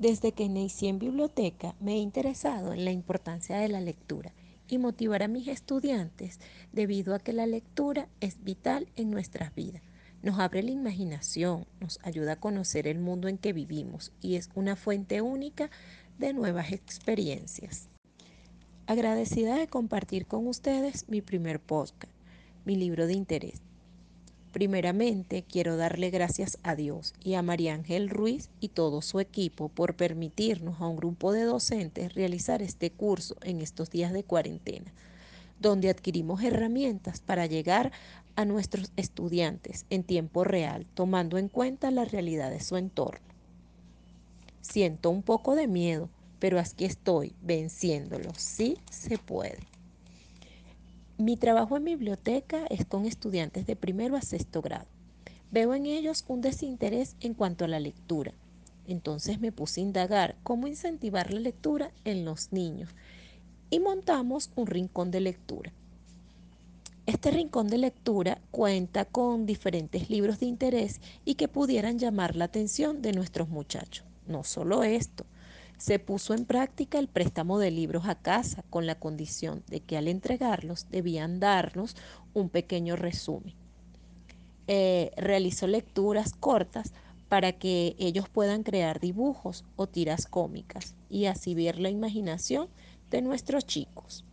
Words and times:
Desde 0.00 0.32
que 0.32 0.44
inicié 0.44 0.88
en 0.88 0.98
biblioteca 0.98 1.76
me 1.78 1.92
he 1.92 1.98
interesado 1.98 2.72
en 2.72 2.86
la 2.86 2.90
importancia 2.90 3.58
de 3.58 3.68
la 3.68 3.82
lectura 3.82 4.32
y 4.66 4.78
motivar 4.78 5.22
a 5.22 5.28
mis 5.28 5.46
estudiantes 5.46 6.40
debido 6.72 7.14
a 7.14 7.18
que 7.18 7.34
la 7.34 7.46
lectura 7.46 8.08
es 8.22 8.42
vital 8.42 8.88
en 8.96 9.10
nuestras 9.10 9.54
vidas. 9.54 9.82
Nos 10.22 10.38
abre 10.38 10.62
la 10.62 10.70
imaginación, 10.70 11.66
nos 11.80 11.98
ayuda 12.02 12.32
a 12.32 12.40
conocer 12.40 12.86
el 12.86 12.98
mundo 12.98 13.28
en 13.28 13.36
que 13.36 13.52
vivimos 13.52 14.10
y 14.22 14.36
es 14.36 14.48
una 14.54 14.74
fuente 14.74 15.20
única 15.20 15.68
de 16.18 16.32
nuevas 16.32 16.72
experiencias. 16.72 17.90
Agradecida 18.86 19.56
de 19.56 19.68
compartir 19.68 20.24
con 20.24 20.46
ustedes 20.46 21.10
mi 21.10 21.20
primer 21.20 21.60
podcast, 21.60 22.14
mi 22.64 22.74
libro 22.74 23.06
de 23.06 23.12
interés. 23.12 23.60
Primeramente, 24.52 25.44
quiero 25.48 25.76
darle 25.76 26.10
gracias 26.10 26.58
a 26.64 26.74
Dios 26.74 27.14
y 27.22 27.34
a 27.34 27.42
María 27.42 27.74
Ángel 27.74 28.10
Ruiz 28.10 28.50
y 28.58 28.68
todo 28.68 29.00
su 29.00 29.20
equipo 29.20 29.68
por 29.68 29.94
permitirnos 29.94 30.80
a 30.80 30.88
un 30.88 30.96
grupo 30.96 31.32
de 31.32 31.44
docentes 31.44 32.14
realizar 32.14 32.60
este 32.60 32.90
curso 32.90 33.36
en 33.42 33.60
estos 33.60 33.90
días 33.90 34.12
de 34.12 34.24
cuarentena, 34.24 34.92
donde 35.60 35.88
adquirimos 35.88 36.42
herramientas 36.42 37.20
para 37.20 37.46
llegar 37.46 37.92
a 38.34 38.44
nuestros 38.44 38.90
estudiantes 38.96 39.86
en 39.88 40.02
tiempo 40.02 40.42
real, 40.42 40.84
tomando 40.94 41.38
en 41.38 41.48
cuenta 41.48 41.92
la 41.92 42.04
realidad 42.04 42.50
de 42.50 42.60
su 42.60 42.76
entorno. 42.76 43.24
Siento 44.62 45.10
un 45.10 45.22
poco 45.22 45.54
de 45.54 45.68
miedo, 45.68 46.08
pero 46.40 46.58
aquí 46.58 46.86
estoy 46.86 47.34
venciéndolo. 47.40 48.32
Sí 48.36 48.78
se 48.90 49.16
puede. 49.16 49.69
Mi 51.20 51.36
trabajo 51.36 51.76
en 51.76 51.84
biblioteca 51.84 52.64
es 52.70 52.86
con 52.86 53.04
estudiantes 53.04 53.66
de 53.66 53.76
primero 53.76 54.16
a 54.16 54.22
sexto 54.22 54.62
grado. 54.62 54.86
Veo 55.50 55.74
en 55.74 55.84
ellos 55.84 56.24
un 56.28 56.40
desinterés 56.40 57.14
en 57.20 57.34
cuanto 57.34 57.66
a 57.66 57.68
la 57.68 57.78
lectura. 57.78 58.32
Entonces 58.86 59.38
me 59.38 59.52
puse 59.52 59.80
a 59.80 59.84
indagar 59.84 60.36
cómo 60.42 60.66
incentivar 60.66 61.30
la 61.30 61.40
lectura 61.40 61.90
en 62.06 62.24
los 62.24 62.52
niños 62.54 62.88
y 63.68 63.80
montamos 63.80 64.50
un 64.56 64.66
rincón 64.66 65.10
de 65.10 65.20
lectura. 65.20 65.72
Este 67.04 67.30
rincón 67.30 67.68
de 67.68 67.76
lectura 67.76 68.40
cuenta 68.50 69.04
con 69.04 69.44
diferentes 69.44 70.08
libros 70.08 70.40
de 70.40 70.46
interés 70.46 71.02
y 71.26 71.34
que 71.34 71.48
pudieran 71.48 71.98
llamar 71.98 72.34
la 72.34 72.46
atención 72.46 73.02
de 73.02 73.12
nuestros 73.12 73.50
muchachos. 73.50 74.06
No 74.26 74.42
solo 74.42 74.84
esto, 74.84 75.26
se 75.80 75.98
puso 75.98 76.34
en 76.34 76.44
práctica 76.44 76.98
el 76.98 77.08
préstamo 77.08 77.58
de 77.58 77.70
libros 77.70 78.06
a 78.06 78.14
casa 78.14 78.62
con 78.68 78.86
la 78.86 78.96
condición 78.96 79.62
de 79.66 79.80
que 79.80 79.96
al 79.96 80.08
entregarlos 80.08 80.86
debían 80.90 81.40
darnos 81.40 81.96
un 82.34 82.50
pequeño 82.50 82.96
resumen. 82.96 83.54
Eh, 84.66 85.10
realizó 85.16 85.66
lecturas 85.66 86.34
cortas 86.34 86.92
para 87.30 87.52
que 87.52 87.96
ellos 87.98 88.28
puedan 88.28 88.62
crear 88.62 89.00
dibujos 89.00 89.64
o 89.76 89.86
tiras 89.86 90.26
cómicas 90.26 90.94
y 91.08 91.24
así 91.24 91.54
ver 91.54 91.80
la 91.80 91.88
imaginación 91.88 92.68
de 93.10 93.22
nuestros 93.22 93.64
chicos. 93.64 94.26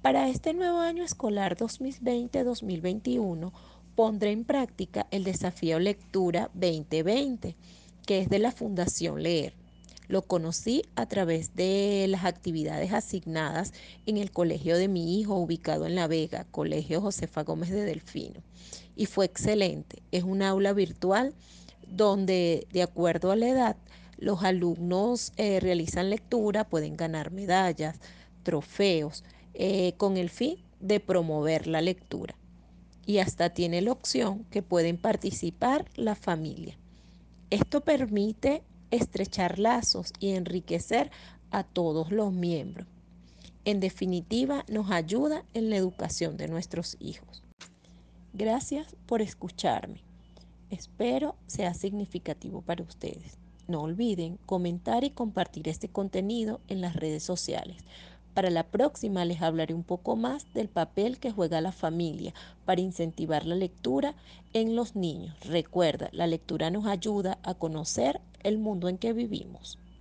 Para 0.00 0.28
este 0.28 0.54
nuevo 0.54 0.78
año 0.78 1.02
escolar 1.02 1.56
2020-2021 1.56 3.50
pondré 3.96 4.30
en 4.30 4.44
práctica 4.44 5.08
el 5.10 5.24
desafío 5.24 5.80
Lectura 5.80 6.50
2020, 6.54 7.56
que 8.06 8.20
es 8.20 8.28
de 8.28 8.38
la 8.38 8.52
Fundación 8.52 9.24
Leer. 9.24 9.54
Lo 10.08 10.22
conocí 10.22 10.82
a 10.96 11.06
través 11.06 11.54
de 11.54 12.06
las 12.08 12.24
actividades 12.24 12.92
asignadas 12.92 13.74
en 14.06 14.16
el 14.16 14.30
colegio 14.30 14.76
de 14.78 14.88
mi 14.88 15.20
hijo 15.20 15.36
ubicado 15.36 15.86
en 15.86 15.94
La 15.94 16.06
Vega, 16.06 16.46
Colegio 16.50 17.02
Josefa 17.02 17.44
Gómez 17.44 17.70
de 17.70 17.84
Delfino. 17.84 18.42
Y 18.96 19.06
fue 19.06 19.26
excelente. 19.26 20.02
Es 20.10 20.24
un 20.24 20.42
aula 20.42 20.72
virtual 20.72 21.34
donde, 21.86 22.66
de 22.72 22.82
acuerdo 22.82 23.30
a 23.30 23.36
la 23.36 23.48
edad, 23.48 23.76
los 24.16 24.42
alumnos 24.42 25.32
eh, 25.36 25.60
realizan 25.60 26.10
lectura, 26.10 26.64
pueden 26.64 26.96
ganar 26.96 27.30
medallas, 27.30 28.00
trofeos, 28.42 29.24
eh, 29.54 29.92
con 29.96 30.16
el 30.16 30.30
fin 30.30 30.56
de 30.80 31.00
promover 31.00 31.66
la 31.66 31.80
lectura. 31.80 32.34
Y 33.06 33.18
hasta 33.18 33.50
tiene 33.50 33.80
la 33.82 33.92
opción 33.92 34.44
que 34.50 34.62
pueden 34.62 34.96
participar 34.96 35.86
la 35.94 36.14
familia. 36.14 36.78
Esto 37.50 37.80
permite 37.80 38.62
estrechar 38.90 39.58
lazos 39.58 40.12
y 40.18 40.30
enriquecer 40.30 41.10
a 41.50 41.64
todos 41.64 42.10
los 42.10 42.32
miembros. 42.32 42.86
En 43.64 43.80
definitiva, 43.80 44.64
nos 44.68 44.90
ayuda 44.90 45.44
en 45.54 45.70
la 45.70 45.76
educación 45.76 46.36
de 46.36 46.48
nuestros 46.48 46.96
hijos. 47.00 47.42
Gracias 48.32 48.96
por 49.06 49.20
escucharme. 49.20 50.02
Espero 50.70 51.34
sea 51.46 51.74
significativo 51.74 52.62
para 52.62 52.82
ustedes. 52.82 53.38
No 53.66 53.82
olviden 53.82 54.38
comentar 54.46 55.04
y 55.04 55.10
compartir 55.10 55.68
este 55.68 55.88
contenido 55.88 56.60
en 56.68 56.80
las 56.80 56.96
redes 56.96 57.22
sociales. 57.22 57.76
Para 58.32 58.50
la 58.50 58.62
próxima 58.62 59.24
les 59.24 59.42
hablaré 59.42 59.74
un 59.74 59.82
poco 59.82 60.14
más 60.14 60.52
del 60.54 60.68
papel 60.68 61.18
que 61.18 61.32
juega 61.32 61.60
la 61.60 61.72
familia 61.72 62.32
para 62.64 62.80
incentivar 62.80 63.44
la 63.44 63.56
lectura 63.56 64.14
en 64.52 64.76
los 64.76 64.94
niños. 64.94 65.34
Recuerda, 65.40 66.08
la 66.12 66.26
lectura 66.26 66.70
nos 66.70 66.86
ayuda 66.86 67.38
a 67.42 67.54
conocer 67.54 68.20
el 68.40 68.58
mundo 68.58 68.88
en 68.88 68.98
que 68.98 69.12
vivimos. 69.12 69.78